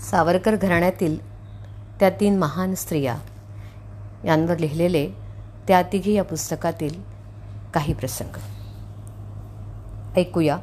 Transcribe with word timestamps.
सावरकर 0.00 0.56
घराण्यातील 0.56 1.38
त्या 2.00 2.10
तीन 2.10 2.38
महान 2.38 2.74
स्त्रिया 2.74 3.16
यांवर 4.24 4.58
लिहिलेले 4.58 5.10
त्या 5.68 5.82
तिघी 5.82 6.12
या 6.12 6.24
पुस्तकातील 6.24 7.02
काही 7.74 7.94
प्रसंग. 7.94 8.38
ऐकूया 10.16 10.58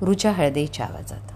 रुचा 0.00 0.30
हळदेच्या 0.30 0.86
आवाजात. 0.86 1.32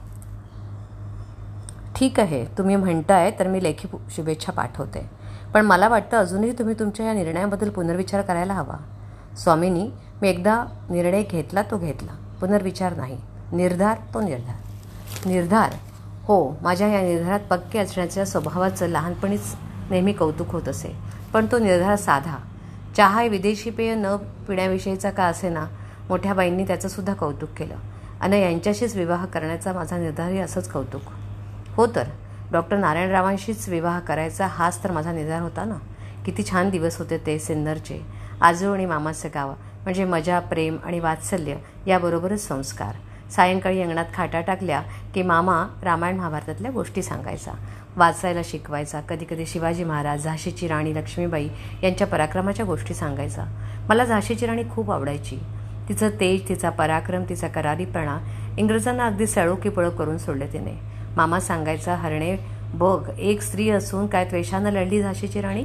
ठीक 1.97 2.21
आहे 2.21 2.45
तुम्ही 2.45 2.77
म्हणताय 2.77 3.31
तर 3.31 3.49
मी 3.49 3.63
लेखी 3.63 3.89
शुभेच्छा 4.11 4.53
पाठवते. 4.53 5.11
पण 5.55 5.67
मला 5.67 5.89
वाटतं 5.89 6.17
अजूनही 6.17 6.53
तुम्ही 6.53 6.75
तुमच्या 6.79 7.07
या 7.07 7.13
निर्णयाबद्दल 7.13 7.69
पुनर्विचार 7.69 8.23
करायला 8.23 8.55
हवा. 8.55 8.77
स्वामींनी 9.37 9.91
मी 10.23 10.29
एकदा 10.29 10.65
निर्णय 10.91 11.23
घेतला 11.23 11.63
तो 11.63 11.79
घेतला. 11.79 12.37
पुनर्विचार 12.41 12.97
नाही. 12.97 13.21
निर्धार 13.53 13.97
तो 14.15 14.21
निर्धार. 14.21 14.55
निर्धार 15.29 15.73
हो 16.29 16.57
माझ्या 16.63 16.89
या 16.89 17.03
निर्धारात 17.03 17.41
पक्के 17.41 17.79
असण्याच्या 17.79 18.25
स्वभावाचं 18.25 18.87
लहानपणीच 18.87 19.55
नेहमी 19.91 20.13
कौतुक 20.13 20.51
होत 20.51 20.69
असे. 20.69 20.97
पण 21.33 21.47
तो 21.47 21.59
निर्धार 21.59 21.97
साधा. 21.97 22.37
चहा 22.97 23.25
विदेशी 23.25 23.71
पेय 23.71 23.95
न 23.95 24.17
पिण्याविषयीचा 24.49 25.11
का 25.11 25.25
असे 25.25 25.49
ना 25.49 25.67
मोठ्या 26.09 26.35
बाईंनी 26.35 26.65
त्याचंसुद्धा 26.67 27.15
कौतुक 27.15 27.49
केलं. 27.57 27.75
आणि 28.21 28.41
यांच्याशीच 28.41 28.97
विवाह 28.97 29.27
करण्याचा 29.27 29.73
माझा 29.73 29.97
निर्धारही 29.97 30.39
असंच 30.39 30.69
कौतुक. 30.69 31.03
हो 31.77 31.87
तर 31.87 32.09
डॉक्टर 32.53 32.77
नारायणरावांशीच 32.77 33.69
विवाह 33.69 34.01
करायचा 34.01 34.47
हाच 34.47 34.85
तर 34.85 34.91
माझा 34.91 35.13
निर्धार 35.13 35.43
होता 35.43 35.65
ना? 35.65 35.79
किती 36.27 36.43
छान 36.51 36.71
दिवस 36.71 36.99
होते 36.99 37.19
ते 37.27 37.39
सिन्नरचे. 37.39 38.01
आजू 38.41 38.73
आणि 38.73 38.87
मामाचं 38.87 39.29
गाव 39.35 39.51
म्हणजे 39.83 40.05
मजा 40.05 40.41
प्रेम 40.41 40.77
आणि 40.85 41.01
वात्सल्य 41.01 41.57
याबरोबरच 41.87 42.49
संस्कार. 42.49 42.95
सायंकाळी 43.37 43.83
अंगणात 43.83 44.05
खाटा 44.15 44.41
टाकल्या 44.41 44.83
की 45.15 45.23
मामा 45.23 45.67
रामायण 45.83 46.17
महाभारतातल्या 46.17 46.71
गोष्टी 46.71 47.03
सांगायचा. 47.03 47.53
वाचायला 47.97 48.41
शिकवायचा. 48.45 49.01
कधीकधी 49.01 49.47
शिवाजी 49.47 49.85
महाराज 49.85 50.25
झाशीची 50.25 50.69
राणी 50.69 50.95
लक्ष्मीबाई 50.95 51.49
यांच्या 51.83 52.07
पराक्रमाच्या 52.07 52.67
गोष्टी 52.67 52.95
सांगायचा. 52.95 53.45
मला 53.89 54.05
झाशीची 54.05 54.47
राणी 54.47 54.63
खूप 54.71 54.91
आवडायची. 54.91 55.39
तिचं 55.89 56.09
तेज 56.21 56.49
तिचा 56.49 56.71
पराक्रम 56.71 57.23
तिचा 57.29 57.49
करारीपणा 57.49 58.19
इंग्रजांना 58.59 59.07
अगदी 59.07 59.27
सळो 59.27 59.55
पळो 59.55 59.91
करून 59.91 60.19
सोडले 60.19 60.47
तिने. 60.47 60.79
मामा 61.17 61.41
सांगायचा 61.41 61.95
हरणे 61.95 62.37
बघ 62.75 63.11
एक 63.19 63.43
स्त्री 63.43 63.71
असून 63.71 64.07
काय 64.07 64.25
त्वेषानं 64.25 64.71
लढली 64.71 65.03
झाशीची 65.03 65.41
राणी? 65.41 65.65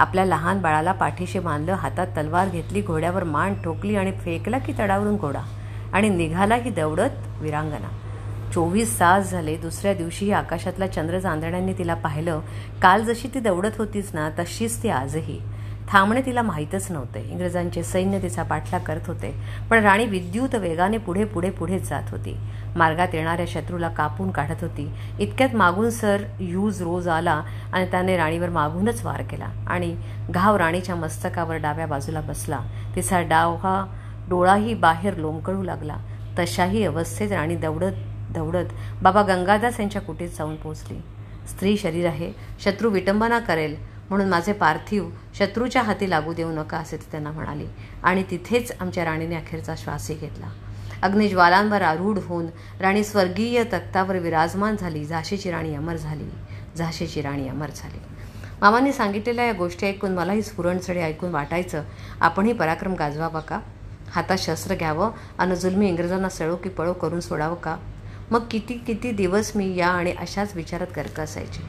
आपल्या 0.00 0.24
लहान 0.24 0.60
बाळाला 0.62 0.92
पाठीशी 0.92 1.38
बांधलं 1.38 1.72
हातात 1.72 2.06
तलवार 2.16 2.48
घेतली 2.48 2.82
घोड्यावर 2.82 3.24
मान 3.24 3.54
ठोकली 3.54 3.96
आणि 3.96 4.12
फेकला 4.12 4.58
की 4.58 4.72
तडावरून 4.78 5.16
घोडा? 5.16 5.40
आणि 5.92 6.08
निघाला 6.08 6.54
ही 6.54 6.70
दौडत 6.70 7.26
विरांगना 7.40 7.88
चोवीस 8.54 9.00
तास 9.00 9.30
झाले. 9.30 9.56
दुसऱ्या 9.56 9.94
दिवशीही 9.94 10.32
आकाशातला 10.32 10.86
चंद्र 10.86 11.18
चांदण्यांनी 11.18 11.72
तिला 11.72 11.94
पाहिलं. 11.94 12.40
काल 12.82 13.04
जशी 13.04 13.28
ती 13.28 13.40
दौडत 13.40 13.78
होतीच 13.78 14.10
ना 14.14 14.30
तशीच 14.38 14.82
ती 14.82 14.88
आजही. 14.88 15.40
थांबणे 15.88 16.20
तिला 16.26 16.42
माहीतच 16.42 16.90
नव्हते. 16.90 17.20
इंग्रजांचे 17.30 17.82
सैन्य 17.82 18.22
तिचा 18.22 18.42
पाठला 18.42 18.78
करत 18.78 19.06
होते. 19.06 19.34
पण 19.70 19.82
राणी 19.82 20.04
विद्युत 20.04 20.54
वेगाने 20.54 20.98
पुढे 20.98 21.24
पुढे 21.24 21.50
पुढेच 21.50 21.88
जात 21.88 22.10
होती. 22.10 22.36
मार्गात 22.76 23.14
येणाऱ्या 23.14 23.46
शत्रूला 23.48 23.88
कापून 23.88 24.30
काढत 24.30 24.62
होती. 24.62 24.90
इतक्यात 25.20 25.54
मागून 25.54 25.90
सर 25.90 26.24
यूज 26.40 26.82
रोज 26.82 27.08
आला 27.08 27.42
आणि 27.72 27.90
त्याने 27.90 28.16
राणीवर 28.16 28.48
मागूनच 28.48 29.04
वार 29.04 29.22
केला. 29.22 29.48
आणि 29.66 29.96
घाव 30.30 30.56
राणीच्या 30.56 30.94
मस्तकावर 30.94 31.56
डाव्या 31.56 31.86
बाजूला 31.86 32.20
बसला. 32.20 32.60
तिचा 32.96 33.22
डाव 33.22 33.56
हा 33.56 33.84
डोळाही 34.28 34.74
बाहेर 34.74 35.16
लोंबकळू 35.16 35.62
लागला. 35.62 35.96
तशाही 36.38 36.84
अवस्थेत 36.84 37.32
राणी 37.32 37.56
दौडत 37.56 38.32
दौडत 38.34 38.72
बाबा 39.02 39.22
गंगादास 39.22 39.80
यांच्या 39.80 40.02
कुटीत 40.02 40.28
जाऊन 40.28 40.56
पोचली 40.56 41.00
स्त्री 41.48 41.76
शरीर 41.76 42.06
आहे 42.06 42.32
शत्रू 42.60 42.90
विटंबना 42.90 43.38
करेल 43.38 43.76
म्हणून 44.08 44.28
माझे 44.28 44.52
पार्थिव 44.52 45.08
शत्रूच्या 45.34 45.82
हाती 45.82 46.10
लागू 46.10 46.32
देऊ 46.32 46.50
नका 46.50 46.78
असे 46.78 46.96
ती 46.96 47.06
त्यांना 47.10 47.30
म्हणाली. 47.30 47.66
आणि 48.02 48.22
तिथेच 48.30 48.72
आमच्या 48.80 49.04
राणीने 49.04 49.36
अखेरचा 49.36 49.74
श्वासही 49.78 50.16
घेतला. 50.16 50.48
अग्निज्वालांवर 51.02 51.82
आरूढ 51.82 52.18
होऊन 52.18 52.46
राणी 52.80 53.04
स्वर्गीय 53.04 53.62
तख्तावर 53.64 54.18
विराजमान 54.18 54.76
झाली 54.76 55.04
झाशीची 55.04 55.50
राणी 55.50 55.74
अमर 55.74 55.96
झाली 55.96 56.30
झाशीची 56.76 57.22
राणी 57.22 57.48
अमर 57.48 57.70
झाली. 57.76 57.98
मामांनी 58.60 58.92
सांगितलेल्या 58.92 59.44
या 59.44 59.52
गोष्टी 59.52 59.86
ऐकून 59.86 60.14
मलाही 60.14 60.42
स्फुरणचढे 60.42 61.02
ऐकून 61.02 61.30
वाटायचं 61.30 61.82
आपणही 62.20 62.52
पराक्रम 62.52 62.94
गाजवावा 62.94 63.40
का? 63.40 63.60
हातात 64.10 64.38
शस्त्र 64.38 64.74
घ्यावं 64.74 65.10
आणि 65.38 65.56
जुलमी 65.56 65.88
इंग्रजांना 65.88 66.28
सळो 66.28 66.56
की 66.56 66.68
पळो 66.68 66.92
करून 66.92 67.20
सोडावं 67.20 67.54
का? 67.54 67.76
मग 68.30 68.44
किती 68.50 68.74
किती 68.74 69.10
दिवस 69.10 69.52
मी 69.56 69.76
या 69.76 69.88
आणि 69.88 70.12
अशाच 70.12 70.54
विचारात 70.54 70.86
गर्क 70.96 71.20
असायचे? 71.20 71.62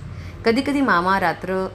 कधीकधी 0.45 0.81
मामा 0.81 1.19
रात्र 1.19 1.67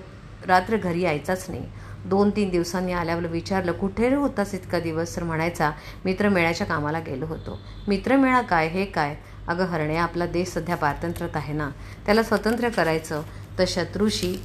रात्र 0.46 0.76
घरी 0.76 1.00
यायचाच 1.00 1.46
नाही. 1.50 1.62
दोन 2.04 2.30
तीन 2.30 2.50
दिवसांनी 2.50 2.92
आल्यावर 2.92 3.26
विचारलं 3.26 3.72
कुठे 3.72 4.14
होतास 4.14 4.54
इतका 4.54 4.80
दिवस? 4.80 5.16
तर 5.16 5.22
म्हणायचा 5.22 5.70
मित्रमेळ्याच्या 6.04 6.66
कामाला 6.66 7.00
गेलो 7.00 7.26
होतो. 7.26 7.58
मित्रमेळा 7.88 8.40
काय? 8.40 8.68
हे 8.68 8.84
काय? 8.84 9.16
अगं 9.48 9.64
हरणे 9.64 9.96
आपला 9.96 10.26
देश 10.26 10.48
सध्या 10.48 10.76
पारतंत्र्यात 10.76 11.36
आहे 11.36 11.52
ना. 11.52 11.70
त्याला 12.06 12.22
स्वतंत्र 12.22 12.68
करायचं 12.68 13.22
तर 13.58 13.64
शत्रूशी 13.68 14.42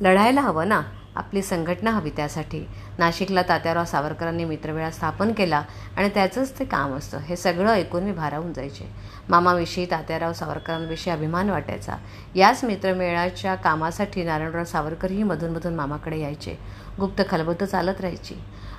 लढायला 0.00 0.40
हवं 0.40 0.68
ना. 0.68 0.82
आपली 1.16 1.42
संघटना 1.42 1.90
हवी 1.90 2.10
त्यासाठी. 2.10 2.68
नाशिकला 2.98 3.42
तात्याराव 3.42 3.84
सावरकरांनी 3.84 4.44
मित्रमेळा 4.44 4.90
स्थापन 4.90 5.32
केला 5.32 5.62
आणि 5.96 6.08
त्याचंच 6.08 6.58
ते 6.58 6.64
काम 6.64 6.94
असतं. 6.94 7.18
हे 7.18 7.36
सगळं 7.36 7.72
ऐकून 7.72 8.02
मी 8.02 8.12
भारावून 8.12 8.52
जायचे. 8.52 8.90
मामाविषयी 9.28 9.86
तात्याराव 9.90 10.32
सावरकरांविषयी 10.32 11.12
अभिमान 11.12 11.50
वाटायचा. 11.50 11.96
याच 12.34 12.64
मित्रमेळाच्या 12.64 13.54
कामासाठी 13.54 14.24
नारायणराव 14.24 14.64
सावरकरही 14.64 15.22
मधूनमधून 15.22 15.74
मामाकडे 15.74 16.20
यायचे. 16.20 16.58
गुप्त 17.00 17.22
खलबत 17.28 17.64
चालत 17.64 18.00
राहायची. 18.00 18.34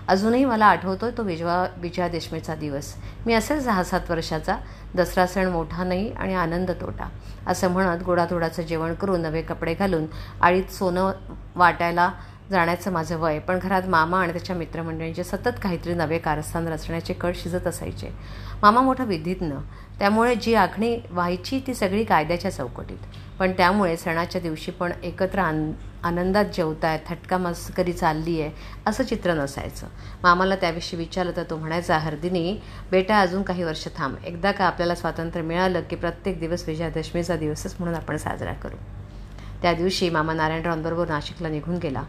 अजूनही 0.07 0.45
मला 0.45 0.65
आठवतोय 0.65 1.11
तो 1.17 1.23
विजवा 1.23 1.65
विजया 1.77 2.07
देशमेचा 2.07 2.55
दिवस. 2.55 2.93
मी 3.25 3.33
असेल 3.33 3.63
सहा 3.63 3.83
सात 3.83 4.09
वर्षाचा 4.09 4.57
दसरा 4.95 5.25
सण 5.27 5.47
मोठा 5.47 5.83
नाही 5.83 6.11
आणि 6.13 6.35
आनंद 6.35 6.71
तोटा. 6.71 7.09
असं 7.47 7.71
म्हणत 7.71 8.03
गोडाधोडाचं 8.03 8.61
जेवण 8.61 8.93
करून 8.93 9.21
नवे 9.21 9.41
कपडे 9.41 9.73
घालून 9.73 10.05
आळीत 10.41 10.71
सोनं 10.71 11.11
वाटायला 11.55 12.11
जाण्याचं 12.51 12.91
माझं 12.91 13.17
वय. 13.17 13.39
पण 13.39 13.59
घरात 13.59 13.81
मामा 13.87 14.21
आणि 14.21 14.31
त्याच्या 14.31 14.55
मित्रमंडळींचे 14.55 15.23
सतत 15.23 15.59
काहीतरी 15.63 15.93
नवे 15.93 16.17
कारस्थान 16.17 16.67
रचण्याचे 16.67 17.13
कळ 17.13 17.31
शिजत 17.35 17.67
असायचे. 17.67 18.09
मामा 18.61 18.81
मोठा 18.81 19.03
विधीज्ञ. 19.03 19.53
त्यामुळे 19.99 20.35
जी 20.35 20.53
आखणी 20.53 20.99
व्हायची 21.09 21.61
ती 21.67 21.73
सगळी 21.73 22.03
कायद्याच्या 22.03 22.51
चौकटीत. 22.51 22.97
पण 23.39 23.51
त्यामुळे 23.51 23.97
सणाच्या 23.97 24.41
दिवशी 24.41 24.71
पण 24.71 24.91
एकत्र 25.03 25.39
आन 25.39 25.71
आनंदात 26.03 26.45
जेवताय 26.45 26.99
थटका 27.07 27.37
मस्करी 27.37 27.93
चालली 27.93 28.41
आहे 28.41 28.51
असं 28.85 29.03
चित्र 29.03 29.33
नसायचं. 29.33 29.87
मामाला 30.23 30.55
त्याविषयी 30.55 30.99
विचारलं 30.99 31.31
तर 31.35 31.43
तो 31.49 31.57
म्हणायचा 31.57 31.97
हर्दिनी 31.97 32.61
बेटा 32.91 33.19
अजून 33.19 33.43
काही 33.43 33.63
वर्ष 33.63 33.87
थांब. 33.97 34.15
एकदा 34.25 34.51
का 34.51 34.65
आपल्याला 34.65 34.95
स्वातंत्र्य 34.95 35.43
मिळालं 35.43 35.81
की 35.81 35.95
प्रत्येक 35.95 36.39
दिवस 36.39 36.63
विजयादशमीचा 36.67 37.35
दिवसच 37.35 37.75
म्हणून 37.79 37.95
आपण 37.95 38.17
साजरा 38.17 38.53
करू. 38.53 38.75
त्या 39.61 39.73
दिवशी 39.73 40.09
मामा 40.09 40.33
नारायणरावांबरोबर 40.33 41.07
नाशिकला 41.07 41.49
निघून 41.49 41.77
गेला. 41.77 42.03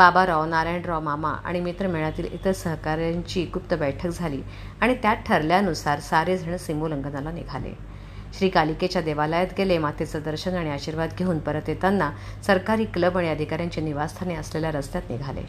बाबाराव 0.00 0.44
नारायणराव 0.44 1.00
मामा 1.00 1.30
आणि 1.44 1.60
मित्रमेळातील 1.60 2.26
इतर 2.32 2.52
सहकाऱ्यांची 2.52 3.44
गुप्त 3.54 3.74
बैठक 3.74 4.08
झाली 4.08 4.40
आणि 4.80 4.94
त्यात 5.02 5.16
ठरल्यानुसार 5.26 6.00
सारेजण 6.00 6.56
सीमोल्लंघनाला 6.56 7.30
निघाले. 7.30 7.72
श्री 8.38 8.48
कालिकेच्या 8.48 9.02
देवालयात 9.02 9.52
गेले 9.58 9.76
मातेचं 9.78 10.20
दर्शन 10.24 10.54
आणि 10.56 10.70
आशीर्वाद 10.70 11.10
घेऊन 11.18 11.38
परत 11.38 11.68
येताना 11.68 12.10
सरकारी 12.46 12.84
क्लब 12.84 13.18
आणि 13.18 13.28
अधिकाऱ्यांची 13.28 13.80
निवासस्थाने 13.80 14.34
असलेल्या 14.34 14.70
रस्त्यात 14.72 15.10
निघाले. 15.10 15.42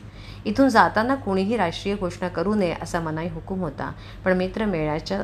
इथून 0.46 0.70
जाताना 0.70 1.16
कुणीही 1.16 1.58
राष्ट्रीय 1.58 1.96
घोषणा 1.96 2.28
करू 2.28 2.56
नये 2.56 2.76
असा 2.82 3.00
मनाई 3.00 3.30
हुकूम 3.30 3.62
होता 3.62 3.92
पण 4.26 4.38
मित्रमेळ्याच्या 4.38 5.24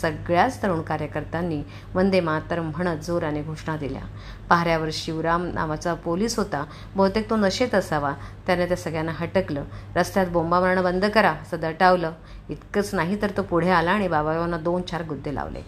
सगळ्याच 0.00 0.62
तरुण 0.62 0.82
कार्यकर्त्यांनी 0.82 1.62
वंदे 1.94 2.20
मातर 2.20 2.60
म्हणत 2.60 3.04
जोराने 3.04 3.42
घोषणा 3.42 3.76
दिल्या. 3.76 4.02
पहाऱ्यावर 4.48 4.88
शिवराम 4.92 5.44
नावाचा 5.54 5.94
पोलीस 5.94 6.38
होता. 6.38 6.64
बहुतेक 6.96 7.30
तो 7.30 7.36
नशेत 7.36 7.74
असावा. 7.74 8.12
त्याने 8.46 8.66
त्या 8.66 8.76
सगळ्यांना 8.76 9.12
हटकलं. 9.12 9.64
रस्त्यात 9.96 10.26
बोंबा 10.26 10.60
मारणं 10.60 10.82
बंद 10.84 11.04
करा 11.04 11.30
असं 11.30 11.56
दटावलं. 11.60 12.12
इतकंच 12.48 12.94
नाही 12.94 13.22
तर 13.22 13.30
तो 13.36 13.42
पुढे 13.42 13.70
आला 13.70 13.90
आणि 13.90 14.08
बाबारावांना 14.08 14.58
दोन 14.58 14.82
चार 14.82 15.02
गुद्दे 15.02 15.34
लावले. 15.34 15.60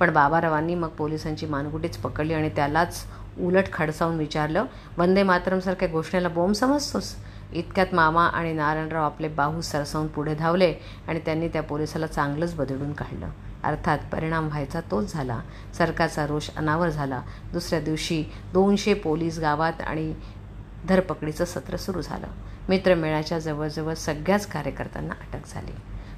पण 0.00 0.10
बाबारावांनी 0.10 0.74
मग 0.74 0.88
पोलिसांची 0.88 1.46
मानगुटीच 1.46 1.96
पकडली 1.96 2.34
आणि 2.34 2.48
त्यालाच 2.48 3.04
उलट 3.40 3.72
खडसावून 3.72 4.16
विचारलं 4.16 4.64
वंदे 4.98 5.22
मातरमसारख्या 5.22 5.88
घोषणेला 5.88 6.28
बोंब 6.28 6.52
समजतोस? 6.52 7.14
इतक्यात 7.52 7.94
मामा 7.94 8.24
आणि 8.26 8.52
नारायणराव 8.52 9.04
आपले 9.04 9.28
बाहू 9.28 9.60
सरसावून 9.60 10.06
पुढे 10.06 10.34
धावले 10.34 10.74
आणि 11.08 11.18
त्यांनी 11.18 11.48
त्या 11.48 11.62
पोलिसाला 11.62 12.06
चांगलंच 12.06 12.54
बदलून 12.54 12.92
काढलं. 12.92 13.28
अर्थात 13.64 13.98
परिणाम 14.12 14.46
व्हायचा 14.46 14.80
तोच 14.80 15.12
झाला. 15.12 15.40
सरकारचा 15.78 16.26
रोष 16.26 16.50
अनावर 16.56 16.88
झाला. 16.88 17.22
दुसऱ्या 17.52 17.80
दिवशी 17.80 18.24
दोनशे 18.52 18.94
पोलीस 18.94 19.38
गावात 19.38 19.72
आणि 19.86 20.14
धरपकडीचं 20.88 21.44
सत्र 21.44 21.76
सुरू 21.76 22.02
झालं. 22.02 22.26
मित्रमेळ्याच्या 22.68 23.38
जवळजवळ 23.38 23.94
सगळ्याच 23.94 24.46
कार्यकर्त्यांना 24.46 25.14
अटक 25.14 25.54
झाली. 25.54 25.72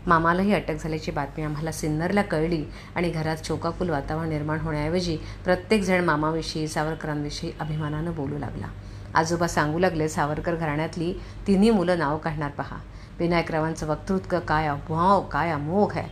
मामालाही 0.06 0.54
अटक 0.54 0.74
झाल्याची 0.80 1.10
बातमी 1.10 1.44
आम्हाला 1.44 1.72
सिन्नरला 1.72 2.22
कळली 2.22 2.64
आणि 2.94 3.10
घरात 3.10 3.36
शोकाकुल 3.44 3.90
वातावरण 3.90 4.28
निर्माण 4.28 4.60
होण्याऐवजी 4.60 5.16
प्रत्येकजण 5.44 6.04
मामाविषयी 6.04 6.68
सावरकरांविषयी 6.68 7.52
अभिमानानं 7.60 8.14
बोलू 8.14 8.38
लागला. 8.38 8.66
आजोबा 9.14 9.46
सांगू 9.46 9.78
लागले 9.78 10.08
सावरकर 10.08 10.54
घराण्यातली 10.54 11.14
तिन्ही 11.46 11.70
मुलं 11.70 11.98
नाव 11.98 12.16
काढणार 12.18 12.50
पहा. 12.50 12.76
विनायकरावांचं 13.18 13.86
वक्तृत्व 13.86 14.40
काय 14.40 14.66
अभाव 14.66 15.20
काय 15.20 15.50
अमोघ 15.50 15.98
आहे. 15.98 16.08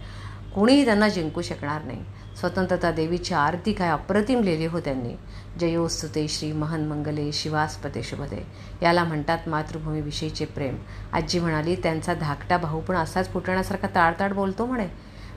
कोणीही 0.54 0.84
त्यांना 0.84 1.08
जिंकू 1.08 1.42
शकणार 1.42 1.82
नाही. 1.84 2.04
स्वतंत्रता 2.40 2.90
देवीची 2.90 3.34
आरती 3.34 3.72
काय 3.72 3.88
अप्रतिम 3.90 4.42
लिहिली 4.42 4.66
हो 4.66 4.80
त्यांनी. 4.80 5.14
जयोस्तुते 5.60 6.26
श्री 6.28 6.50
महन 6.52 6.86
मंगले 6.88 7.30
शिवास्पते 7.32 8.02
शुभदे. 8.02 8.44
याला 8.82 9.04
म्हणतात 9.04 9.48
मातृभूमीविषयीचे 9.48 10.44
प्रेम. 10.44 10.76
आजी 11.12 11.40
म्हणाली 11.40 11.74
त्यांचा 11.82 12.14
धाकटा 12.14 12.56
भाऊ 12.58 12.80
पण 12.80 12.96
असाच 12.96 13.32
फुटण्यासारखा 13.32 13.88
ताळताळ 13.94 14.32
बोलतो 14.32 14.66
म्हणे. 14.66 14.86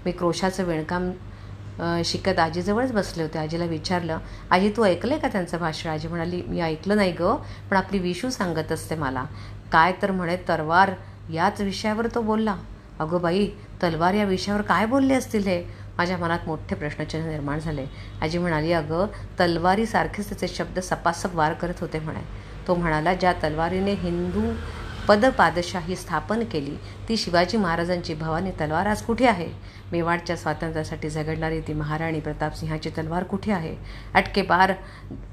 मी 0.06 0.12
क्रोशाचं 0.12 0.66
विणकाम 0.66 1.12
शिकत 2.06 2.40
आजीजवळच 2.40 2.92
बसले 2.94 3.24
होते. 3.24 3.40
आजीला 3.40 3.66
विचारलं 3.66 4.20
आजी 4.52 4.72
तू 4.78 4.84
ऐकलं 4.86 5.18
का 5.18 5.28
त्यांचं 5.28 5.58
भाषण? 5.60 5.90
आजी 5.90 6.08
म्हणाली 6.08 6.42
मी 6.48 6.60
ऐकलं 6.62 6.96
नाही 6.96 7.12
गं 7.12 7.38
पण 7.70 7.78
आपली 7.78 8.00
विशू 8.00 8.30
सांगत 8.30 8.72
असते 8.72 8.96
मला. 8.96 9.26
काय 9.72 9.94
तर 10.02 10.12
म्हणे 10.12 10.36
तरवार 10.48 10.92
याच 11.32 11.62
विषयावर 11.62 12.08
तो 12.16 12.22
बोलला. 12.22 12.56
अगो 13.00 13.20
बाई 13.20 13.50
तलवार 13.84 14.14
या 14.14 14.24
विषयावर 14.24 14.62
काय 14.62 14.86
बोलले 14.86 15.14
असतील 15.14 15.44
हे? 15.44 15.64
माझ्या 15.98 16.18
मनात 16.18 16.40
मोठे 16.48 16.76
प्रश्नचिन्ह 16.76 17.30
निर्माण 17.30 17.60
झाले. 17.60 17.86
आजी 18.22 18.38
म्हणाली 18.38 18.72
अगं 18.74 19.08
तलवारीसारखेच 19.40 20.30
त्याचे 20.30 20.48
शब्द 20.48 20.80
सपासप 20.80 21.36
वार 21.36 21.54
करत 21.54 21.80
होते 21.82 22.00
म्हणे. 22.00 22.22
तो 22.68 22.76
म्हणाला 22.76 23.14
ज्या 23.14 23.34
तलवारीने 23.34 23.94
हिंदू 23.94 24.54
पदपादशाही 25.08 25.96
स्थापन 25.96 26.44
केली 26.44 26.76
ती 27.10 27.18
शिवाजी 27.18 27.58
महाराजांची 27.58 28.14
भवानी 28.14 28.52
तलवार 28.52 28.86
आज 28.86 29.02
कुठे 29.02 29.28
आहे? 29.28 29.48
मेवाडच्या 29.92 30.36
स्वातंत्र्यासाठी 30.38 31.10
झगडणारी 31.10 31.62
ती 31.62 31.74
महाराणी 31.74 32.20
प्रतापसिंहाची 32.20 32.90
तलवार 32.90 33.24
कुठे 33.24 33.52
आहे? 33.52 33.76
अटके 34.14 34.42
बार 34.42 34.74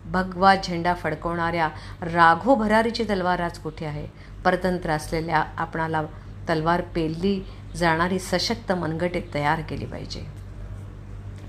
भगवा 0.06 0.54
झेंडा 0.54 0.94
फडकवणाऱ्या 0.94 1.68
राघो 2.02 2.54
भरारीची 2.54 3.04
तलवार 3.04 3.40
आज 3.40 3.58
कुठे 3.58 3.86
आहे? 3.86 4.06
परतंत्र 4.44 4.90
असलेल्या 4.90 5.44
आपणाला 5.56 6.02
तलवार 6.48 6.80
पेलली 6.80 7.40
जाणारी 7.78 8.18
सशक्त 8.18 8.72
मनगटे 8.72 9.30
तयार 9.34 9.60
केली 9.60 9.86
पाहिजे. 9.86 10.26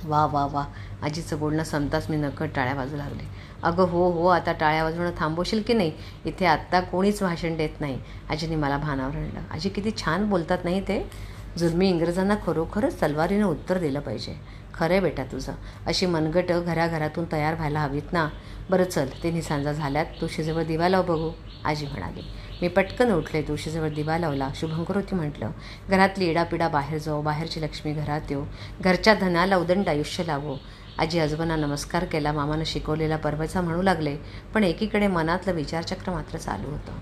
वा 0.05 0.25
वा 0.25 0.45
वा. 0.45 0.65
आजीचं 1.03 1.39
बोलणं 1.39 1.63
संपताच 1.63 2.09
मी 2.09 2.17
नकट 2.17 2.49
टाळ्या 2.55 2.75
बाजू 2.75 2.97
लागले. 2.97 3.23
अगं 3.63 3.83
हो 3.83 4.11
हो 4.11 4.27
आता 4.27 4.53
टाळ्या 4.53 4.83
वाजवणं 4.83 5.11
थांबवशील 5.17 5.61
की 5.61 5.73
नाही? 5.73 5.91
इथे 6.25 6.45
आत्ता 6.45 6.79
कोणीच 6.79 7.23
भाषण 7.23 7.57
देत 7.57 7.81
नाही. 7.81 7.99
आजीने 8.29 8.55
मला 8.55 8.77
भानावर 8.77 9.15
आणलं. 9.15 9.39
आजी 9.51 9.69
किती 9.69 9.91
छान 9.91 10.29
बोलतात 10.29 10.57
नाही 10.63 10.81
ते? 10.81 11.09
जुलमी 11.57 11.89
इंग्रजांना 11.89 12.35
खरोखरच 12.45 13.01
तलवारीनं 13.01 13.45
उत्तर 13.45 13.77
दिलं 13.77 13.99
पाहिजे. 13.99 14.35
खरं 14.73 14.91
आहे 14.91 14.99
बेटा 14.99 15.23
तुझं. 15.23 15.53
अशी 15.85 16.05
मनगटं 16.05 16.61
घराघरातून 16.65 17.25
तयार 17.31 17.55
व्हायला 17.55 17.79
हवीत 17.79 18.13
ना? 18.13 18.29
बरं 18.69 18.83
चल 18.83 19.07
ते 19.23 19.31
निसांजा 19.31 19.73
झाल्यात. 19.73 20.05
तुळशीजवळ 20.21 20.63
दिवा 20.63 20.89
लाव 20.89 21.03
बघू. 21.03 21.31
आजी 21.65 21.85
म्हणाली. 21.85 22.21
मी 22.61 22.67
पटकन 22.67 23.11
उठले 23.11 23.41
तुळशीजवळ 23.41 23.89
दिवा 23.89 24.17
लावला 24.17 24.49
शुभंकरोती 24.55 25.15
म्हटलं 25.15 25.51
घरातली 25.89 26.25
इडापिडा 26.29 26.67
बाहेर 26.67 26.99
जाऊ 26.99 27.21
बाहेरची 27.21 27.61
लक्ष्मी 27.61 27.93
घरात 27.93 28.21
येऊ 28.29 28.43
घरच्या 28.81 29.13
धनाला 29.13 29.57
उदंड 29.57 29.89
आयुष्य 29.89 30.23
लावो. 30.23 30.55
आजी 30.99 31.19
आजोबांना 31.19 31.55
नमस्कार 31.55 32.05
केला 32.05 32.31
मामानं 32.31 32.63
शिकवलेला 32.63 33.17
परवाचा 33.17 33.61
म्हणू 33.61 33.81
लागले 33.81 34.15
पण 34.53 34.63
एकीकडे 34.63 35.07
मनातलं 35.07 35.53
विचारचक्र 35.53 36.11
मात्र 36.11 36.37
चालू 36.37 36.71
होतं. 36.71 36.97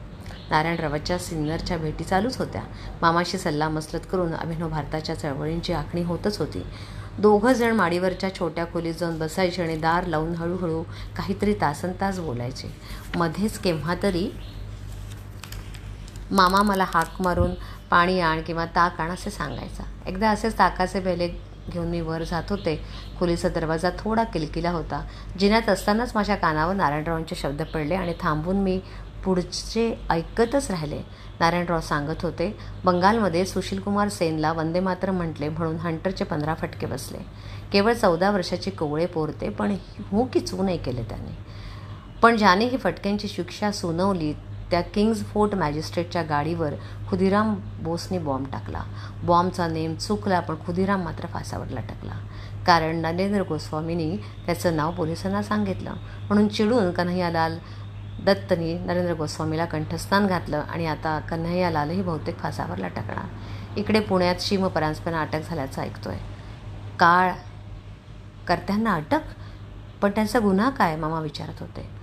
नारायणरावाच्या 0.50 1.18
सिन्नरच्या 1.18 1.78
भेटी 1.78 2.04
चालूच 2.04 2.38
होत्या. 2.38 2.62
मामाशी 3.02 3.38
सल्ला 3.38 3.70
मसलत 3.70 4.06
करून 4.12 4.34
अभिनव 4.34 4.70
भारताच्या 4.70 5.16
चळवळींची 5.16 5.74
आखणी 5.74 6.04
होतच 6.04 6.38
होती. 6.40 6.64
दोघं 7.20 7.54
जण 7.54 7.72
माडीवरच्या 7.76 8.34
छोट्या 8.36 8.66
खोलीत 8.66 8.94
जाऊन 8.94 9.18
बसायचे 9.20 9.64
आणि 9.64 9.78
दार 9.78 10.06
लावून 10.06 10.36
हळूहळू 10.36 10.84
काहीतरी 11.18 11.54
तासन 11.54 11.92
तास 12.02 12.20
बोलायचे. 12.20 12.68
मध्येच 13.16 13.58
केव्हा 13.60 13.96
तरी 14.04 14.30
मामा 16.32 16.62
मला 16.62 16.86
हाक 16.88 17.22
मारून 17.22 17.52
पाणी 17.90 18.20
आण 18.20 18.42
किंवा 18.42 18.66
ताक 18.66 19.02
आण 19.02 19.10
असे 19.10 19.30
सांगायचा. 19.30 19.84
एकदा 20.06 20.30
असेच 20.30 20.58
ताकाचे 20.58 21.00
बेले 21.00 21.28
घेऊन 21.70 21.88
मी 21.88 22.02
वर 22.02 22.24
जात 22.24 22.44
होते. 22.50 22.86
खोलीचा 23.20 23.50
दरवाजा 23.50 23.90
थोडा 24.00 24.24
किलकिला 24.24 24.72
होता. 24.72 25.02
जिन्यात 25.40 25.70
असतानाच 25.70 26.12
माझ्या 26.16 26.36
कानावर 26.36 26.76
नारायणरावांचे 26.76 27.36
शब्द 27.36 27.62
पडले 27.62 27.96
आणि 27.96 28.14
थांबून 28.22 28.58
मी 28.58 28.80
पुढचे 29.26 30.00
ऐकतच 30.10 30.72
राहिले. 30.72 31.02
नारायणराव 31.40 31.80
सांगत 31.80 32.22
होते 32.22 32.58
बंगालमध्ये 32.86 33.46
सुशीलकुमार 33.46 34.10
सेनला 34.10 34.52
वंदे 34.54 34.80
मात्र 34.80 35.12
म्हटले 35.12 35.50
म्हणून 35.50 35.76
हंटरचे 35.76 36.24
पंधरा 36.26 36.54
फटके 36.54 36.86
बसले. 36.86 37.18
केवळ 37.72 37.94
चौदा 37.94 38.32
वर्षाची 38.32 38.72
कोवळे 38.72 39.06
पोरते 39.06 39.50
पण 39.50 39.76
हो 40.12 40.24
की 40.24 40.40
चू 40.40 40.64
नाही 40.64 40.78
केले 40.78 41.04
त्यांनी. 41.04 41.32
पण 42.22 42.38
ज्याने 42.38 42.66
ही 42.66 42.78
फटक्यांची 42.78 43.28
शिक्षा 43.28 43.72
सुनवली 43.72 44.34
त्या 44.72 44.82
किंग्ज 44.82 45.24
फोर्ट 45.24 45.56
मॅजिस्ट्रेटच्या 45.56 46.24
गाडीवर 46.24 46.74
खुदिराम 47.10 47.56
बोसने 47.80 48.18
बॉम्ब 48.18 48.48
टाकला. 48.52 48.84
बॉम्बचा 49.24 49.68
नेम 49.68 49.96
चुकला 49.96 50.40
पण 50.40 50.56
खुदिराम 50.66 51.04
मात्र 51.04 51.28
फासावर 51.28 51.68
लटकला 51.68 52.20
कारण 52.68 52.96
नरेंद्र 52.96 53.42
गोस्वामींनी 53.42 54.18
त्याचं 54.46 54.76
नाव 54.76 54.92
पोलिसांना 54.92 55.42
सांगितलं. 55.42 55.94
म्हणून 56.28 56.48
चिडून 56.48 56.92
कन्हैयालाल 56.92 57.58
दत्तनी 58.26 58.74
नरेंद्र 58.74 59.14
गोस्वामीला 59.14 59.66
कंठस्थान 59.66 60.28
घातलं 60.28 60.58
आणि 60.58 60.86
आता 60.86 61.20
कन्हैयालालही 61.20 62.02
बहुतेक 62.02 62.38
फासावर 62.38 62.78
लटकणार 62.78 63.78
इकडे 63.78 64.00
पुण्यात 64.00 64.36
शिमपरांजपणा 64.40 65.22
अटक 65.22 65.50
झाल्याचं 65.50 65.82
ऐकतोय. 65.82 66.18
काळ 67.00 67.32
कर्त्यांना 68.48 68.94
अटक? 68.94 69.20
पण 70.02 70.12
त्यांचा 70.12 70.40
गुन्हा 70.40 70.70
काय? 70.70 70.96
मामा 70.96 71.20
विचारत 71.20 71.60
होते. 71.60 71.97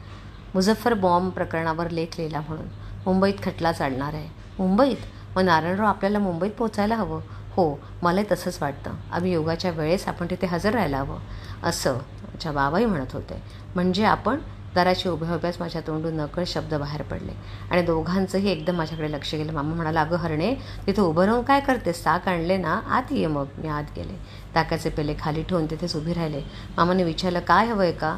मुझफ्फर 0.55 0.95
बॉम्ब 0.95 1.33
प्रकरणावर 1.33 1.91
लेख 1.91 2.07
लिहिला 2.19 2.41
म्हणून. 2.41 2.67
मुंबईत 3.07 3.35
खटला 3.43 3.73
चालणार 3.73 4.15
आहे. 4.15 4.29
मुंबईत? 4.59 4.97
मग 5.37 5.43
नारायणराव 5.43 5.87
आपल्याला 5.87 6.19
मुंबईत 6.19 6.51
पोचायला 6.51 6.97
हवं. 6.97 7.21
हो 7.57 7.79
मलाही 8.03 8.27
तसंच 8.33 8.59
वाटतं. 8.61 8.91
आम्ही 9.13 9.33
योगाच्या 9.33 9.71
वेळेस 9.71 10.09
आपण 10.09 10.27
तिथे 10.31 10.47
हजर 10.47 10.71
राहायला 10.71 10.99
हवं. 10.99 11.19
असं 11.63 11.95
माझ्या 11.95 12.53
बाबाही 12.53 12.87
म्हणत 12.87 13.13
होते. 13.13 13.43
म्हणजे 13.75 14.05
आपण 14.05 14.39
दराची 14.75 15.09
उभ्या 15.09 15.35
उभ्याच 15.35 15.57
माझ्या 15.61 15.83
तोंडून 15.87 16.15
नकळ 16.15 16.45
शब्द 16.47 16.75
बाहेर 16.75 17.03
पडले. 17.03 17.33
आणि 17.71 17.83
दोघांचंही 17.83 18.51
एकदम 18.51 18.77
माझ्याकडे 18.77 19.13
लक्ष 19.13 19.35
गेलं. 19.35 19.53
मामा 19.53 19.75
म्हणाला 19.75 20.01
अगं 20.01 20.17
हरणे 20.17 20.55
तिथे 20.87 21.01
उभं 21.01 21.25
राहून 21.25 21.43
काय 21.43 21.61
करतेस? 21.61 22.05
ताक 22.05 22.29
आणले 22.29 22.57
ना 22.57 22.81
आत 22.89 23.03
ये 23.11 23.27
मग. 23.27 23.47
मी 23.59 23.69
आत 23.69 23.85
गेले. 23.97 24.19
ताकाचे 24.55 24.91
पेले 24.91 25.15
खाली 25.21 25.43
ठेवून 25.43 25.67
तिथेच 25.67 25.97
उभी 25.97 26.13
राहिले. 26.13 26.43
मामाने 26.77 27.05
विचारलं 27.05 27.41
काय 27.41 27.67
हवं 27.67 27.83
आहे 27.83 27.93
का? 27.93 28.17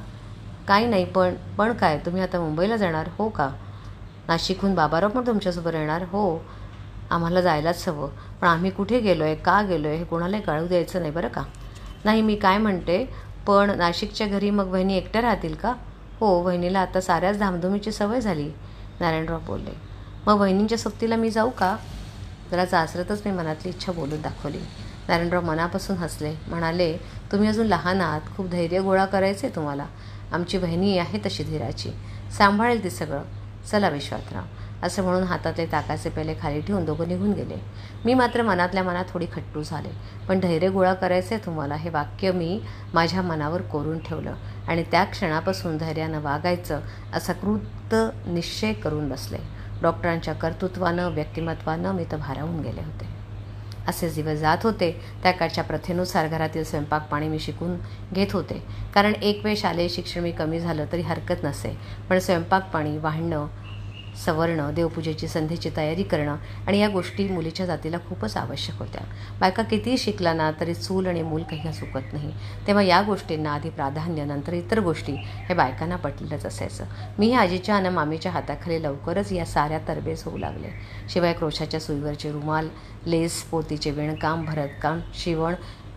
काही 0.69 0.87
नाही 0.87 1.05
पण 1.05 1.35
पण 1.59 1.73
काय? 1.73 1.99
तुम्ही 1.99 2.23
आता 2.23 2.41
मुंबईला 2.41 2.77
जाणार 2.77 3.09
हो 3.19 3.29
का? 3.29 3.51
नाशिकहून 4.29 4.75
बाबाराव 4.75 5.11
पण 5.11 5.27
तुमच्यासोबत 5.27 5.75
येणार 5.75 6.03
हो. 6.03 6.43
आम्हाला 7.11 7.41
जायलाच 7.41 7.89
हवं. 7.89 8.09
पण 8.41 8.49
आम्ही 8.49 8.71
कुठे 8.71 9.01
गेलो 9.01 9.25
आहे 9.25 9.35
का 9.35 9.63
गेलो 9.63 9.89
आहे 9.89 9.97
हे 9.97 10.05
कोणालाही 10.05 10.43
कळू 10.43 10.67
द्यायचं 10.67 11.01
नाही 11.01 11.11
बरं 11.13 11.29
का? 11.29 11.43
नाही 12.05 12.23
मी 12.23 12.37
काय 12.37 12.59
म्हणते 12.59 13.11
पण 13.47 13.71
नाशिकच्या 13.71 14.27
घरी 14.27 14.51
मग 14.51 14.71
बहिणी 14.71 14.97
एकट्या 14.97 15.23
राहतील 15.23 15.55
का? 15.55 15.73
हो 16.21 16.43
बहिणीला 16.43 16.81
आता 16.81 17.01
साऱ्याच 17.01 17.39
धामधुमीची 17.39 17.93
सवय 17.93 18.21
झाली 18.21 18.51
नारायणराव 19.01 19.41
बोलले. 19.47 19.71
मग 20.27 20.39
बहिणींच्या 20.39 20.79
सोबतीला 20.79 21.17
मी 21.17 21.31
जाऊ 21.31 21.51
का? 21.51 21.77
जरा 22.51 22.65
चाचरतच 22.65 23.23
मी 23.27 23.33
मनातली 23.33 23.71
इच्छा 23.71 23.93
बोलून 23.93 24.23
दाखवली. 24.23 24.59
नारायणराव 25.09 25.43
मनापासून 25.43 25.97
हसले. 25.97 26.35
म्हणाले 26.49 26.97
तुम्ही 27.33 27.49
अजून 27.49 27.67
लहान 27.67 28.01
आहात 28.01 28.21
खूप 28.37 28.47
धैर्य 28.51 28.81
गोळा 28.81 29.05
करायचे 29.05 29.49
तुम्हाला. 29.49 29.87
आमची 30.33 30.59
बहिणी 30.59 30.99
आहे 30.99 31.19
तशी 31.27 31.45
धीराची. 31.45 31.91
सांभाळेल 32.39 32.85
ती 32.85 32.91
सगळं. 32.91 33.23
चला 33.71 33.89
विश्वातराव. 33.89 34.43
असं 34.83 35.03
म्हणून 35.03 35.23
हातातले 35.23 35.67
ताकाचे 35.67 36.09
पेले 36.09 36.35
खाली 36.43 36.61
ठेवून 36.61 36.85
दोघं 36.85 37.09
निघून 37.09 37.33
गेले. 37.33 37.55
मी 38.05 38.15
मात्र 38.15 38.43
मनातल्या 38.43 38.83
मनात 38.83 39.05
थोडी 39.09 39.27
खट्टू 39.33 39.63
झाले. 39.63 39.89
पण 40.29 40.41
धैर्य 40.41 40.69
गोळा 40.69 40.95
करायचे 40.95 41.39
तुम्हाला 41.39 41.75
हे 41.75 41.91
वाक्य 41.91 42.33
मी 42.33 42.61
माझ्या 42.95 43.23
मनावर 43.23 43.63
कोरून 43.63 43.99
ठेवलं 43.99 44.35
आणि 44.69 44.83
त्या 44.83 45.05
क्षणापासून 45.05 45.79
धैर्यानं 45.79 46.21
वागायचं 46.21 46.81
असा 47.13 47.33
कृत 47.33 47.95
निश्चय 48.27 48.73
करून 48.73 49.09
बसले. 49.09 49.39
डॉक्टरांच्या 49.83 50.35
कर्तृत्वानं 50.35 51.09
व्यक्तिमत्वानं 51.09 51.93
मी 51.93 52.05
तर 52.13 52.17
भारावून 52.17 52.61
गेले 52.61 52.81
होते. 52.81 53.26
असे 53.89 54.09
दिवस 54.09 54.39
जात 54.39 54.59
होते. 54.65 55.01
त्या 55.23 55.33
काळच्या 55.33 55.65
प्रथेनुसार 55.65 56.29
घरातील 56.29 56.65
स्वयंपाक 56.65 57.09
पाणी 57.11 57.29
मी 57.29 57.39
शिकून 57.39 57.77
घेत 58.13 58.33
होते. 58.33 58.63
कारण 58.95 59.13
एक 59.23 59.41
वेळ 59.45 59.55
शालेय 59.57 59.89
शिक्षण 59.89 60.21
मी 60.21 60.33
कमी 60.33 60.61
झालं 60.61 60.85
तरी 60.93 61.01
हरकत 61.01 61.45
नसे. 61.45 61.77
पण 62.11 62.19
स्वयंपाक 62.19 62.71
पाणी 62.73 62.99
वाढणं 62.99 63.47
सवर्ण 64.25 64.71
देवपूजेची 64.75 65.29
संधीची 65.29 65.71
तयारी 65.77 66.03
करणं 66.03 66.37
आणि 66.67 66.79
या 66.79 66.89
गोष्टी 66.89 67.29
मुलीच्या 67.29 67.67
जातीला 67.67 67.97
खूपच 68.09 68.37
आवश्यक 68.37 68.79
होत्या. 68.79 69.01
बायका 69.41 69.63
कितीही 69.63 69.99
शिकला 69.99 70.33
ना 70.33 70.51
तरी 70.61 70.75
चूल 70.75 71.07
आणि 71.07 71.23
मूल 71.23 71.43
काही 71.43 71.73
चुकत 71.73 72.13
नाही. 72.13 72.33
तेव्हा 72.67 72.83
या 72.83 73.03
गोष्टींना 73.03 73.53
आधी 73.53 73.71
प्राधान्य 73.71 74.25
नंतर 74.25 74.53
इतर 74.53 74.81
गोष्टी 74.81 75.13
हे 75.17 75.55
बायकांना 75.55 75.97
पटलेलंच 75.97 76.47
असायचं. 76.47 76.85
मी 77.19 77.33
आजीच्या 77.33 77.75
आणि 77.75 77.89
मामीच्या 77.89 78.33
हाताखाली 78.33 78.83
लवकरच 78.83 79.33
या 79.33 79.47
साऱ्या 79.47 79.79
तरबेज 79.89 80.23
होऊ 80.25 80.39
लागले. 80.39 80.69
शिवाय 81.09 81.33
क्रोशाच्या 81.33 81.81
सुईवरचे 81.81 82.33
रुमाल 82.33 82.69
लेस 83.07 83.43
पोतीचे 83.43 83.91
विणकाम 83.91 84.45
भरतकाम 84.45 85.01
शिवण 85.15 85.55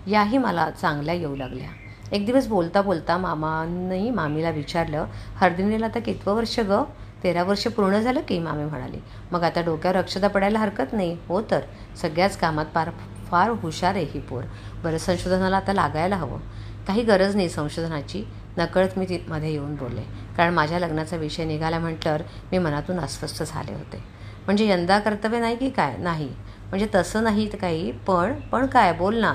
याही 0.08 0.38
मला 0.38 0.70
चांगल्या 0.72 1.16
येऊ 1.16 1.36
लागल्या. 1.36 1.70
एक 2.12 2.26
दिवस 2.26 2.48
बोलता 2.48 2.82
बोलता 2.82 3.18
मामांनी 3.18 4.12
मामीला 4.12 4.50
विचारलं 4.50 5.06
हरदिनीला 5.36 5.88
तर 5.96 6.00
कितवं 6.00 6.34
वर्ष 6.34 6.60
गं? 6.60 6.84
तेरा 7.24 7.44
वर्ष 7.44 7.68
पूर्ण 7.68 8.00
झालं 8.00 8.20
की 8.22 8.40
मामी 8.40 8.64
म्हणाली. 8.64 8.98
मग 9.32 9.44
आता 9.44 9.62
डोक्यावर 9.62 9.98
अक्षता 9.98 10.28
पडायला 10.28 10.60
हरकत 10.60 10.94
नाही. 10.94 11.18
हो 11.28 11.42
तर. 11.42 11.60
सगळ्याच 12.02 12.38
कामात 12.38 12.66
फार 12.74 12.90
फार 13.32 13.50
हुशार 13.50 13.96
आहे 13.96 14.06
ही 14.06 14.20
पोर. 14.20 14.44
बरं 14.84 14.98
संशोधनाला 14.98 15.58
आता 15.58 15.74
लागायला 15.74 16.16
हवं. 16.16 16.40
काही 16.88 17.04
गरज 17.04 17.36
नाही 17.36 17.50
संशोधनाची. 17.50 18.24
नकळत 18.58 18.88
मी 18.98 19.06
ती 19.06 19.26
मध्ये 19.28 19.52
येऊन 19.52 19.76
बोलले. 19.76 20.02
कारण 20.38 20.54
माझ्या 20.54 20.80
लग्नाचा 20.80 21.16
विषय 21.16 21.46
निघाला 21.46 21.80
म्हटल्यावर 21.80 22.22
मी 22.52 22.58
मनातून 22.58 23.00
अस्वस्थ 23.00 23.44
झाले 23.44 23.74
होते. 23.74 24.04
म्हणजे 24.46 24.68
यंदा 24.68 25.00
कर्तव्य 25.00 25.40
नाही 25.40 25.56
की 25.56 25.70
काय? 25.70 25.98
नाही. 25.98 26.30
म्हणजे 26.70 26.88
तसं 26.96 27.24
नाही 27.24 27.48
काही. 27.48 27.92
पण 27.92 28.34
पण 28.34 28.66
काय? 28.66 28.94
बोल 28.94 29.16
ना. 29.16 29.34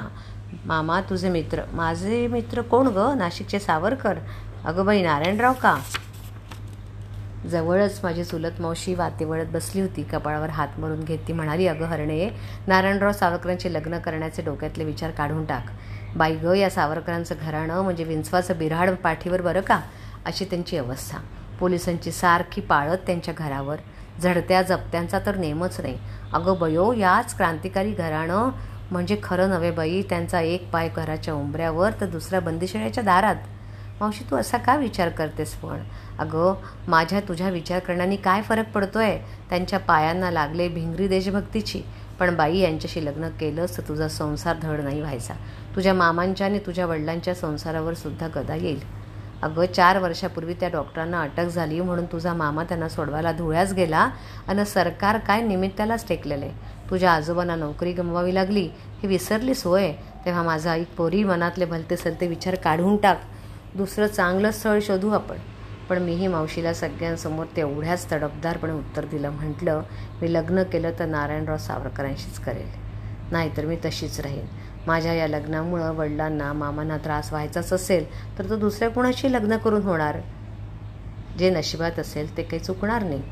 मामा 0.65 1.01
तुझे 1.01 1.29
मित्र. 1.29 1.63
माझे 1.73 2.27
मित्र 2.27 2.63
कोण 2.63 2.87
ग? 2.87 2.99
नाशिकचे 2.99 3.59
सावरकर. 3.59 4.19
अगं 4.65 4.87
बाई 4.87 5.03
नारायणराव 5.03 5.53
का? 5.53 5.77
जवळच 7.51 8.01
माझी 8.03 8.25
चुलत 8.25 8.61
मावशी 8.61 8.95
वाते 8.95 9.25
वळत 9.25 9.47
बसली 9.47 9.81
होती. 9.81 10.03
कपाळावर 10.03 10.49
हात 10.49 10.69
मारून 10.79 11.01
घेत 11.01 11.19
ती 11.29 11.33
म्हणाली 11.33 11.67
अगं 11.67 11.85
हरणे 11.85 12.31
नारायणराव 12.67 13.13
सावरकरांचे 13.13 13.73
लग्न 13.73 13.99
करण्याचे 13.99 14.43
डोक्यातले 14.43 14.85
विचार 14.85 15.11
काढून 15.11 15.45
टाक. 15.45 15.67
बाई 16.17 16.37
ग 16.37 16.45
या 16.45 16.71
सावरकरांचं 16.71 17.35
घराणं 17.41 17.83
म्हणजे 17.83 18.05
विंचवाचं 18.05 18.59
बिराड 18.59 18.91
पाठीवर 18.91 19.41
बरं 19.41 19.61
का? 19.61 19.81
अशी 20.27 20.45
त्यांची 20.45 20.77
अवस्था. 20.77 21.19
पोलिसांची 21.61 22.13
सारखी 22.13 22.61
पाळत 22.61 22.99
त्यांच्या 23.07 23.35
घरावर. 23.39 23.77
झडत्या 24.23 24.63
जप्त्यांचा 24.63 25.19
तर 25.27 25.37
नेमच 25.37 25.81
नाही. 25.81 25.99
अगं 26.33 26.55
बयो 26.61 26.93
याच 26.93 27.37
क्रांतिकारी 27.37 27.93
घराणं 27.93 28.51
म्हणजे 28.91 29.17
खरं 29.23 29.51
नव्हे 29.51 29.71
बाई. 29.71 30.03
त्यांचा 30.03 30.41
एक 30.41 30.71
पाय 30.71 30.89
घराच्या 30.97 31.35
उंबऱ्यावर 31.35 31.91
तर 32.01 32.07
दुसऱ्या 32.07 32.41
बंदिशाळ्याच्या 32.41 33.05
दारात. 33.05 33.37
मावशी 34.01 34.25
तू 34.31 34.37
असा 34.37 34.59
का 34.59 34.77
विचार 34.77 35.09
करतेस 35.09 35.55
पण? 35.55 35.83
अगं 36.19 36.55
माझ्या 36.89 37.21
तुझ्या 37.21 37.49
विचार 37.49 37.79
करण्याने 37.79 38.17
काय 38.17 38.43
फरक 38.43 38.73
पडतोय? 38.73 39.19
त्यांच्या 39.51 39.79
पायांना 39.79 40.31
लागले 40.31 40.69
भिंगरी 40.69 41.09
देशभक्तीची. 41.09 41.83
पण 42.19 42.37
बाई 42.37 42.59
यांच्याशी 42.59 43.05
लग्न 43.05 43.29
केलंस 43.29 43.77
तर 43.77 43.83
तुझा 43.89 44.09
संसार 44.09 44.57
धड 44.63 44.81
नाही 44.81 45.01
व्हायचा. 45.01 45.35
तुझ्या 45.77 45.95
मामांच्या 45.95 46.47
आणि 46.47 46.59
तुझ्या 46.59 46.87
वडिलांच्या 46.87 47.35
संसारावर 47.35 47.95
सुद्धा 47.95 48.29
गदा 48.29 48.55
येईल. 48.55 48.81
अगं 49.43 49.67
चार 49.67 49.99
वर्षापूर्वी 49.99 50.55
त्या 50.55 50.69
डॉक्टरांना 50.69 51.23
अटक 51.23 51.45
झाली 51.45 51.81
म्हणून 51.81 52.05
तुझा 52.05 52.35
मामा 52.35 52.65
त्यांना 52.65 52.89
सोडवायला 52.89 53.33
धुळ्यास 53.33 53.73
गेला 53.73 54.09
आणि 54.49 54.65
सरकार 54.65 55.19
काय 55.19 55.43
निमित्तालाच 55.43 56.09
टेकलेलं? 56.09 56.45
आहे 56.45 56.91
तुझ्या 56.91 57.13
आजोबांना 57.13 57.57
नोकरी 57.57 57.93
गमवावी 57.93 58.35
लागली. 58.35 58.69
हे 59.03 59.07
विसरली 59.07 59.55
सोय 59.55 59.93
तेव्हा 60.25 60.43
माझा 60.43 60.75
एक 60.75 60.95
पोरी 60.97 61.25
मनातले 61.25 61.65
भलते 61.65 61.97
सलते 61.97 62.27
विचार 62.27 62.55
काढून 62.55 62.97
टाक. 62.97 63.23
दुसरं 63.75 64.07
चांगलं 64.07 64.51
स्थळ 64.51 64.79
शोधू 64.83 65.11
आपण. 65.11 65.37
पण 65.89 65.99
मीही 65.99 66.27
मावशीला 66.27 66.75
सगळ्यांसमोर 66.75 67.47
तेवढ्याच 67.57 68.11
तडपदारपणे 68.13 68.73
उत्तर 68.73 69.05
दिलं. 69.05 69.31
म्हटलं 69.31 69.83
मी 70.23 70.33
लग्न 70.33 70.63
केलं 70.63 70.91
तर 70.99 71.07
नारायणराव 71.07 71.57
सावरकरांशीच 71.57 72.39
करेल. 72.39 72.69
नाहीतर 73.33 73.65
मी 73.65 73.77
तशीच 73.85 74.21
राहीन. 74.21 74.47
माझ्या 74.87 75.13
या 75.13 75.29
लग्नामुळं 75.29 75.93
वडिलांना 75.93 76.53
मामांना 76.53 76.97
त्रास 76.97 77.33
व्हायचाच 77.33 77.73
असेल 77.73 78.39
तर 78.39 78.51
तो 78.51 78.57
दुसऱ्या 78.57 78.91
कुणाशी 78.91 79.33
लग्न 79.33 79.57
करून 79.57 79.83
होणार? 79.83 80.17
जे 81.39 81.51
नशिबात 81.51 81.99
असेल 81.99 82.37
ते 82.37 82.43
काही 82.43 82.65
चुकणार 82.65 83.03
नाही. 83.03 83.23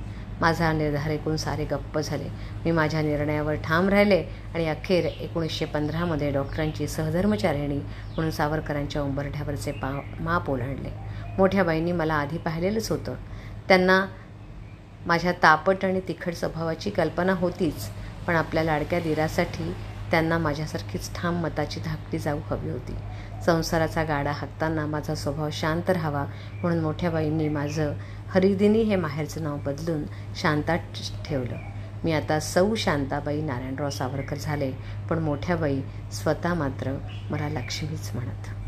माझा 0.43 0.73
निर्धार 0.73 1.11
ऐकून 1.11 1.37
सारे 1.37 1.65
गप्प 1.65 1.99
झाले. 1.99 2.29
मी 2.65 2.71
माझ्या 2.71 3.03
निर्णयावर 3.03 3.55
ठाम 3.65 3.89
राहिले 3.89 4.23
आणि 4.55 4.67
अखेर 4.69 5.05
एकोणीसशे 5.05 5.65
पंधरामध्ये 5.65 6.31
डॉक्टरांची 6.31 6.87
सहधर्मचारिणी 6.89 7.77
म्हणून 7.77 8.31
सावरकरांच्या 8.31 9.03
उंबरठ्यावरचे 9.03 9.73
पा 9.73 9.91
माप 10.21 10.51
ओलांडले. 10.51 10.91
मोठ्या 11.39 11.65
बाईंनी 11.65 11.93
मला 11.93 12.15
आधी 12.15 12.39
पाहिलेलंच 12.39 12.91
होतं. 12.91 13.15
त्यांना 13.69 14.05
माझ्या 15.07 15.33
तापट 15.43 15.85
आणि 15.85 16.01
तिखट 16.09 16.35
स्वभावाची 16.35 16.91
कल्पना 16.91 17.33
होतीच 17.33 17.89
पण 18.27 18.37
आपल्या 18.37 18.65
लाडक्या 18.65 19.01
दिरासाठी 19.01 19.73
त्यांना 20.11 20.39
माझ्यासारखीच 20.39 21.11
ठाम 21.15 21.41
मताची 21.43 21.81
धाकटी 21.81 22.19
जाऊ 22.19 22.39
हवी 22.51 22.71
होती. 22.71 22.95
संसाराचा 23.47 24.03
गाडा 24.05 24.33
हाकताना 24.33 24.87
माझा 24.87 25.15
स्वभाव 25.15 25.49
शांत 25.53 25.91
राहावा 25.91 26.25
म्हणून 26.63 26.79
मोठ्या 26.79 27.11
बाईंनी 27.11 27.49
माझं 27.49 27.93
हरिदिनी 28.35 28.83
हे 28.83 28.97
माहेरचं 28.97 29.43
नाव 29.43 29.57
बदलून 29.57 30.03
शांता 30.37 30.77
ठेवलं. 31.27 31.57
मी 32.05 32.13
आता 32.13 32.41
सौ 32.41 32.75
शांताबाई 32.75 33.41
नारायणराव 33.43 33.91
सावरकर 33.91 34.37
झाले 34.37 34.73
पण 35.11 35.19
मोठ्या 35.19 35.57
बाई 35.57 35.81
स्वतः 36.13 36.55
मात्र 36.55 36.99
मला 37.31 37.49
लक्ष्मीच 37.49 38.11
म्हणत. 38.15 38.62